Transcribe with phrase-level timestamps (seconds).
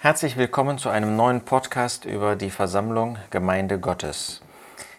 [0.00, 4.40] Herzlich willkommen zu einem neuen Podcast über die Versammlung Gemeinde Gottes.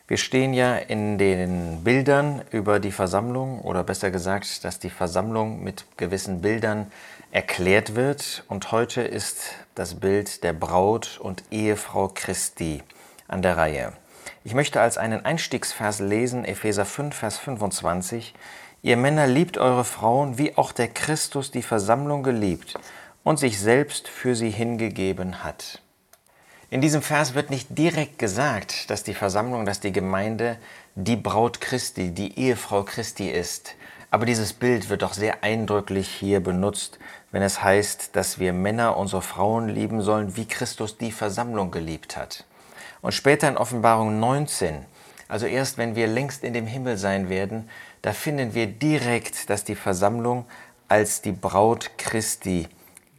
[0.10, 5.64] Wir stehen ja in den Bildern über die Versammlung oder besser gesagt, dass die Versammlung
[5.64, 6.92] mit gewissen Bildern
[7.32, 12.84] erklärt wird und heute ist das Bild der Braut und Ehefrau Christi
[13.30, 13.94] an der Reihe.
[14.44, 18.34] Ich möchte als einen Einstiegsvers lesen Epheser 5 Vers 25
[18.82, 22.76] Ihr Männer liebt eure Frauen, wie auch der Christus die Versammlung geliebt
[23.24, 25.82] und sich selbst für sie hingegeben hat.
[26.72, 30.58] In diesem Vers wird nicht direkt gesagt, dass die Versammlung, dass die Gemeinde
[30.94, 33.76] die Braut Christi, die Ehefrau Christi ist.
[34.12, 37.00] Aber dieses Bild wird doch sehr eindrücklich hier benutzt,
[37.32, 42.18] wenn es heißt, dass wir Männer unsere Frauen lieben sollen, wie Christus die Versammlung geliebt
[42.18, 42.46] hat.
[43.02, 44.86] Und später in Offenbarung 19,
[45.28, 47.70] also erst wenn wir längst in dem Himmel sein werden,
[48.02, 50.46] da finden wir direkt, dass die Versammlung
[50.88, 52.68] als die Braut Christi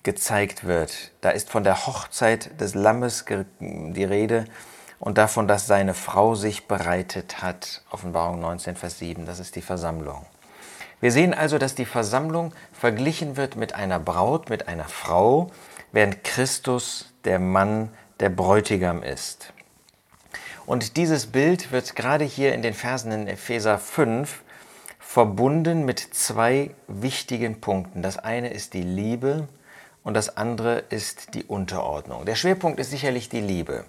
[0.02, 1.10] gezeigt wird.
[1.20, 3.24] Da ist von der Hochzeit des Lammes
[3.60, 4.46] die Rede
[4.98, 7.82] und davon, dass seine Frau sich bereitet hat.
[7.90, 10.26] Offenbarung 19, Vers 7, das ist die Versammlung.
[11.00, 15.50] Wir sehen also, dass die Versammlung verglichen wird mit einer Braut, mit einer Frau,
[15.92, 17.88] während Christus der Mann,
[18.20, 19.52] der Bräutigam ist.
[20.66, 24.42] Und dieses Bild wird gerade hier in den Versen in Epheser 5
[24.98, 28.02] verbunden mit zwei wichtigen Punkten.
[28.02, 29.48] Das eine ist die Liebe
[30.02, 32.24] und das andere ist die Unterordnung.
[32.24, 33.84] Der Schwerpunkt ist sicherlich die Liebe.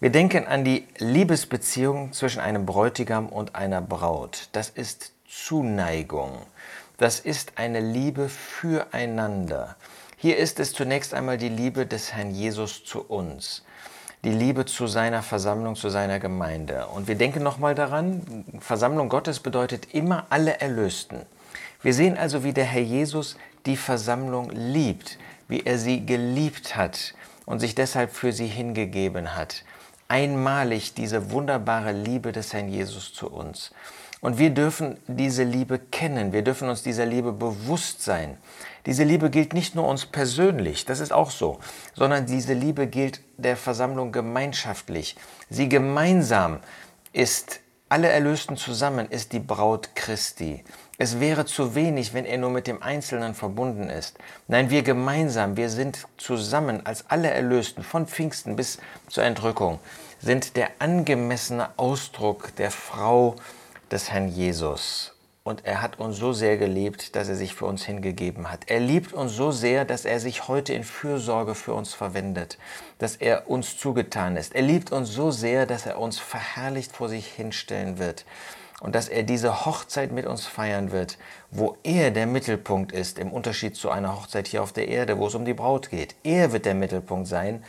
[0.00, 4.48] Wir denken an die Liebesbeziehung zwischen einem Bräutigam und einer Braut.
[4.52, 6.38] Das ist Zuneigung.
[6.98, 9.76] Das ist eine Liebe füreinander.
[10.18, 13.64] Hier ist es zunächst einmal die Liebe des Herrn Jesus zu uns,
[14.24, 16.86] die Liebe zu seiner Versammlung, zu seiner Gemeinde.
[16.86, 21.26] Und wir denken nochmal daran, Versammlung Gottes bedeutet immer alle Erlösten.
[21.82, 27.14] Wir sehen also, wie der Herr Jesus die Versammlung liebt, wie er sie geliebt hat
[27.44, 29.64] und sich deshalb für sie hingegeben hat.
[30.08, 33.72] Einmalig diese wunderbare Liebe des Herrn Jesus zu uns.
[34.20, 38.38] Und wir dürfen diese Liebe kennen, wir dürfen uns dieser Liebe bewusst sein.
[38.86, 41.58] Diese Liebe gilt nicht nur uns persönlich, das ist auch so,
[41.94, 45.16] sondern diese Liebe gilt der Versammlung gemeinschaftlich.
[45.50, 46.60] Sie gemeinsam
[47.12, 50.64] ist, alle Erlösten zusammen, ist die Braut Christi.
[50.98, 54.16] Es wäre zu wenig, wenn er nur mit dem Einzelnen verbunden ist.
[54.48, 59.78] Nein, wir gemeinsam, wir sind zusammen als alle Erlösten von Pfingsten bis zur Entrückung,
[60.22, 63.36] sind der angemessene Ausdruck der Frau
[63.90, 65.12] des Herrn Jesus.
[65.44, 68.62] Und er hat uns so sehr geliebt, dass er sich für uns hingegeben hat.
[68.66, 72.56] Er liebt uns so sehr, dass er sich heute in Fürsorge für uns verwendet,
[72.98, 74.54] dass er uns zugetan ist.
[74.54, 78.24] Er liebt uns so sehr, dass er uns verherrlicht vor sich hinstellen wird
[78.80, 81.18] und dass er diese Hochzeit mit uns feiern wird,
[81.50, 85.26] wo er der Mittelpunkt ist, im Unterschied zu einer Hochzeit hier auf der Erde, wo
[85.26, 86.14] es um die Braut geht.
[86.22, 87.64] Er wird der Mittelpunkt sein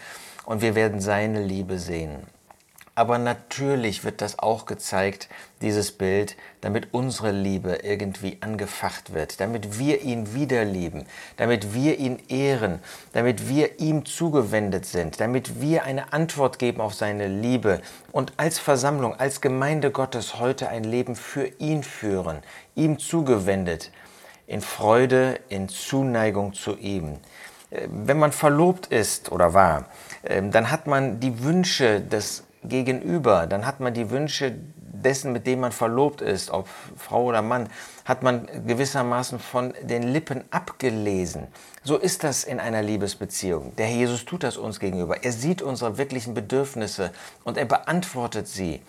[0.45, 2.27] und wir werden seine Liebe sehen.
[2.97, 5.29] Aber natürlich wird das auch gezeigt,
[5.61, 11.05] dieses Bild, damit unsere Liebe irgendwie angefacht wird, damit wir ihn wieder lieben,
[11.35, 12.79] damit wir ihn ehren,
[13.13, 18.57] damit wir ihm zugewendet sind, damit wir eine Antwort geben auf seine Liebe und als
[18.57, 22.39] Versammlung, als Gemeinde Gottes heute ein Leben für ihn führen,
[22.73, 23.91] ihm zugewendet,
[24.47, 27.19] in Freude, in Zuneigung zu ihm.
[27.69, 29.85] Äh, wenn man verlobt ist oder war,
[30.23, 34.55] äh, dann hat man die Wünsche des Gegenüber, dann hat man die Wünsche
[35.03, 36.67] dessen, mit dem man verlobt ist, ob
[36.97, 37.69] Frau oder Mann,
[38.05, 41.47] hat man gewissermaßen von den Lippen abgelesen.
[41.83, 43.75] So ist das in einer Liebesbeziehung.
[43.75, 45.23] Der Herr Jesus tut das uns gegenüber.
[45.23, 47.11] Er sieht unsere wirklichen Bedürfnisse
[47.43, 48.81] und er beantwortet sie.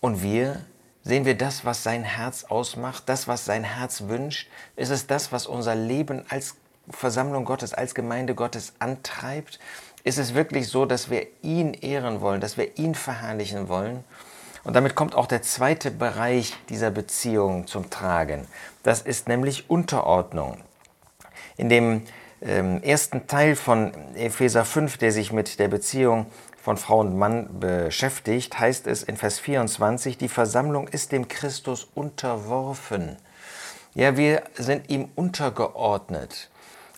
[0.00, 0.60] Und wir
[1.02, 4.48] sehen wir das, was sein Herz ausmacht, das, was sein Herz wünscht?
[4.74, 6.56] Ist es das, was unser Leben als
[6.90, 9.58] Versammlung Gottes, als Gemeinde Gottes antreibt?
[10.06, 14.04] Ist es wirklich so, dass wir ihn ehren wollen, dass wir ihn verherrlichen wollen.
[14.62, 18.46] Und damit kommt auch der zweite Bereich dieser Beziehung zum Tragen.
[18.84, 20.58] Das ist nämlich Unterordnung.
[21.56, 22.02] In dem
[22.40, 26.26] ähm, ersten Teil von Epheser 5, der sich mit der Beziehung
[26.62, 31.88] von Frau und Mann beschäftigt, heißt es in Vers 24, die Versammlung ist dem Christus
[31.96, 33.16] unterworfen.
[33.94, 36.48] Ja, wir sind ihm untergeordnet.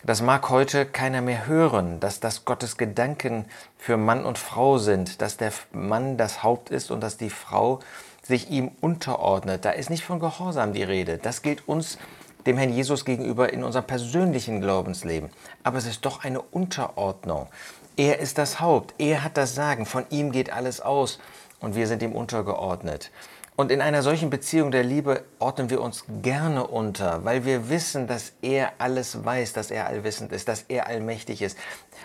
[0.04, 3.46] Das mag heute keiner mehr hören, dass das Gottes Gedanken
[3.76, 7.80] für Mann und Frau sind, dass der Mann das Haupt ist und dass die Frau
[8.22, 9.64] sich ihm unterordnet.
[9.64, 11.18] Da ist nicht von Gehorsam die Rede.
[11.18, 11.98] Das gilt uns,
[12.46, 15.30] dem Herrn Jesus gegenüber, in unserem persönlichen Glaubensleben.
[15.64, 17.48] Aber es ist doch eine Unterordnung.
[17.96, 21.18] Er ist das Haupt, er hat das Sagen, von ihm geht alles aus
[21.58, 23.10] und wir sind ihm untergeordnet.
[23.58, 28.06] Und in einer solchen Beziehung der Liebe ordnen wir uns gerne unter, weil wir wissen,
[28.06, 31.58] dass er alles weiß, dass er allwissend ist, dass er allmächtig ist.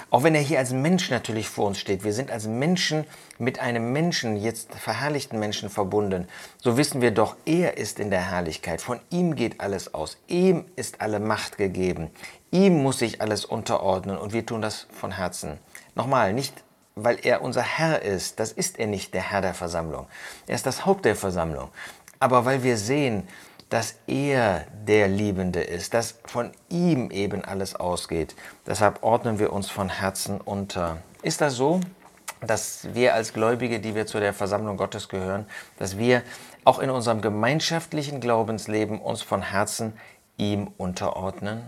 [0.10, 2.04] Auch wenn er hier als Mensch natürlich vor uns steht.
[2.04, 3.06] Wir sind als Menschen
[3.38, 6.28] mit einem Menschen, jetzt verherrlichten Menschen verbunden.
[6.58, 8.82] So wissen wir doch, er ist in der Herrlichkeit.
[8.82, 10.18] Von ihm geht alles aus.
[10.26, 12.10] Ihm ist alle Macht gegeben.
[12.50, 15.60] Ihm muss sich alles unterordnen und wir tun das von Herzen.
[15.94, 16.64] Nochmal, nicht
[16.96, 18.40] weil er unser Herr ist.
[18.40, 20.08] Das ist er nicht, der Herr der Versammlung.
[20.48, 21.70] Er ist das Haupt der Versammlung.
[22.20, 23.28] Aber weil wir sehen,
[23.70, 28.36] dass er der Liebende ist, dass von ihm eben alles ausgeht.
[28.68, 30.98] Deshalb ordnen wir uns von Herzen unter.
[31.24, 31.82] Ist das so,
[32.42, 35.48] dass wir als Gläubige, die wir zu der Versammlung Gottes gehören,
[35.80, 36.22] dass wir
[36.66, 39.94] auch in unserem gemeinschaftlichen Glaubensleben uns von Herzen
[40.38, 41.64] ihm unterordnen?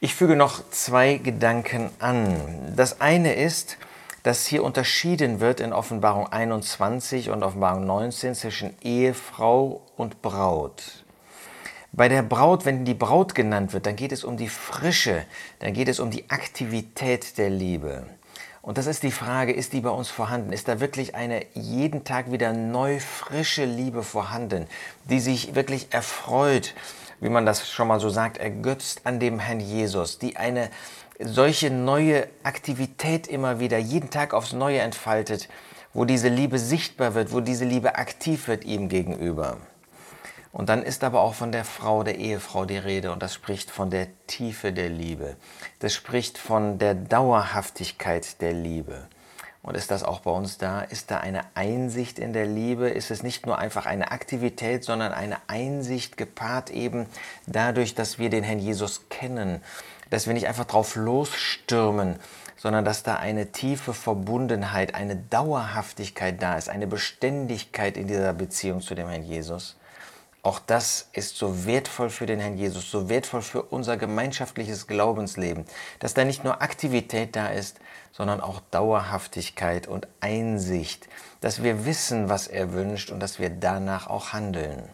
[0.00, 2.74] Ich füge noch zwei Gedanken an.
[2.76, 3.78] Das eine ist,
[4.26, 11.04] dass hier unterschieden wird in Offenbarung 21 und Offenbarung 19 zwischen Ehefrau und Braut.
[11.92, 15.24] Bei der Braut, wenn die Braut genannt wird, dann geht es um die Frische,
[15.60, 18.04] dann geht es um die Aktivität der Liebe.
[18.62, 20.52] Und das ist die Frage, ist die bei uns vorhanden?
[20.52, 24.66] Ist da wirklich eine jeden Tag wieder neu frische Liebe vorhanden,
[25.08, 26.74] die sich wirklich erfreut,
[27.20, 30.68] wie man das schon mal so sagt, ergötzt an dem Herrn Jesus, die eine
[31.20, 35.48] solche neue Aktivität immer wieder, jeden Tag aufs Neue entfaltet,
[35.94, 39.58] wo diese Liebe sichtbar wird, wo diese Liebe aktiv wird ihm gegenüber.
[40.52, 43.70] Und dann ist aber auch von der Frau, der Ehefrau die Rede und das spricht
[43.70, 45.36] von der Tiefe der Liebe.
[45.80, 49.06] Das spricht von der Dauerhaftigkeit der Liebe.
[49.62, 50.80] Und ist das auch bei uns da?
[50.80, 52.88] Ist da eine Einsicht in der Liebe?
[52.88, 57.06] Ist es nicht nur einfach eine Aktivität, sondern eine Einsicht gepaart eben
[57.46, 59.60] dadurch, dass wir den Herrn Jesus kennen
[60.10, 62.16] dass wir nicht einfach drauf losstürmen,
[62.56, 68.80] sondern dass da eine tiefe Verbundenheit, eine Dauerhaftigkeit da ist, eine Beständigkeit in dieser Beziehung
[68.80, 69.76] zu dem Herrn Jesus.
[70.42, 75.64] Auch das ist so wertvoll für den Herrn Jesus, so wertvoll für unser gemeinschaftliches Glaubensleben,
[75.98, 77.80] dass da nicht nur Aktivität da ist,
[78.12, 81.08] sondern auch Dauerhaftigkeit und Einsicht,
[81.40, 84.88] dass wir wissen, was er wünscht und dass wir danach auch handeln.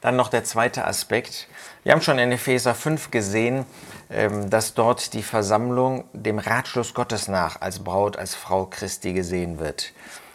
[0.00, 1.46] Dann noch der zweite Aspekt.
[1.82, 3.66] Wir haben schon in Epheser 5 gesehen,
[4.10, 9.58] ähm, dass dort die Versammlung dem Ratschluss Gottes nach als Braut, als Frau Christi gesehen
[9.58, 9.92] wird.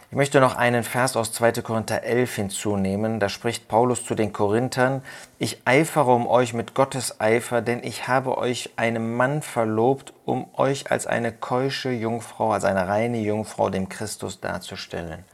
[0.08, 1.62] Ich möchte noch einen Vers aus 2.
[1.62, 3.18] Korinther 11 hinzunehmen.
[3.18, 5.02] Da spricht Paulus zu den Korinthern,
[5.40, 10.46] ich eifere um euch mit Gottes Eifer, denn ich habe euch einem Mann verlobt, um
[10.54, 15.24] euch als eine keusche Jungfrau, als eine reine Jungfrau dem Christus darzustellen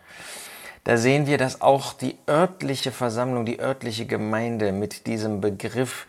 [0.84, 6.06] da sehen wir, dass auch die örtliche Versammlung, die örtliche Gemeinde mit diesem Begriff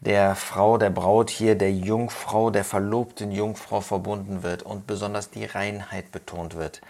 [0.00, 5.44] der Frau, der Braut hier, der Jungfrau, der verlobten Jungfrau verbunden wird und besonders die
[5.44, 6.80] Reinheit betont wird.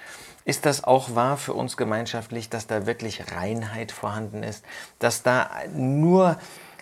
[0.44, 4.64] Ist das auch wahr für uns gemeinschaftlich, dass da wirklich Reinheit vorhanden ist,
[4.98, 6.38] dass da nur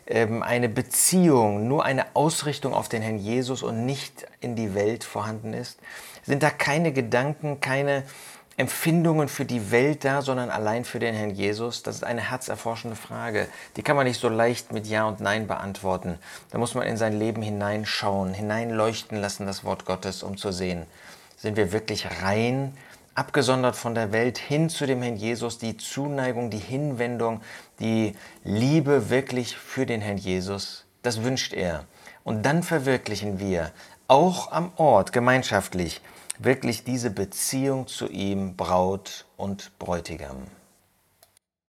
[0.07, 5.05] ähm, eine Beziehung, nur eine Ausrichtung auf den Herrn Jesus und nicht in die Welt
[5.05, 5.79] vorhanden ist?
[6.23, 8.05] Sind da keine Gedanken, keine
[8.61, 11.83] Empfindungen für die Welt da, sondern allein für den Herrn Jesus?
[11.83, 13.49] Das ist eine herzerforschende Frage.
[13.77, 16.19] Die kann man nicht so leicht mit Ja und Nein beantworten.
[16.51, 20.85] Da muss man in sein Leben hineinschauen, hineinleuchten lassen, das Wort Gottes, um zu sehen,
[21.39, 22.77] sind wir wirklich rein,
[23.15, 27.41] abgesondert von der Welt, hin zu dem Herrn Jesus, die Zuneigung, die Hinwendung,
[27.81, 28.15] die
[28.45, 30.85] Liebe wirklich für den Herrn Jesus.
[31.03, 31.87] Das wünscht er.
[32.25, 33.73] Und dann verwirklichen wir,
[34.07, 36.03] auch am Ort, gemeinschaftlich,
[36.43, 40.47] wirklich diese Beziehung zu ihm, Braut und Bräutigam.